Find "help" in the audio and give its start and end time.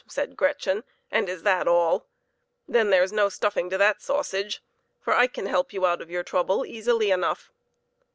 5.45-5.71